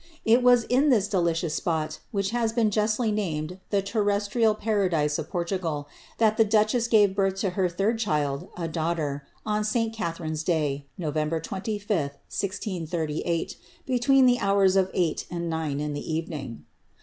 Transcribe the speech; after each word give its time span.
It 0.25 0.41
was 0.41 0.63
in 0.63 0.89
this 0.89 1.07
delicious 1.07 1.53
spot, 1.53 1.99
which 2.11 2.31
has 2.31 2.51
been 2.51 2.71
justly 2.71 3.11
.named 3.11 3.59
the 3.69 3.83
terrestrial 3.83 4.55
paradise 4.55 5.19
of 5.19 5.29
Portugal, 5.29 5.87
that 6.17 6.37
the 6.37 6.43
duchess 6.43 6.87
gave 6.87 7.13
birth 7.15 7.35
to 7.41 7.51
her 7.51 7.69
third 7.69 7.99
child, 7.99 8.47
a 8.57 8.67
daughter, 8.67 9.27
on 9.45 9.63
St. 9.63 9.95
Catharine^s 9.95 10.43
day, 10.43 10.87
Nov. 10.97 11.13
25, 11.39 11.87
1638, 11.89 13.57
between 13.85 14.25
the 14.25 14.39
hours 14.39 14.75
of 14.75 14.89
eight 14.95 15.27
and 15.29 15.47
nine 15.51 15.79
in 15.79 15.93
the 15.93 16.11
evening. 16.11 16.65